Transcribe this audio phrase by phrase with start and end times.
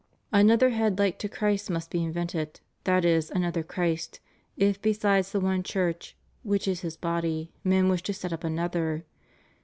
[0.01, 0.03] ^<;^
[0.33, 4.19] Another head Hke to Christ must be invented— that is, 'another Christ—
[4.67, 9.05] if besides the one Church, which is His body, men wish to set up another.